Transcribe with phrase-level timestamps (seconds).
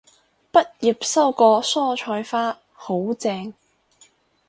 [0.51, 3.53] 畢業收過蔬菜花，好正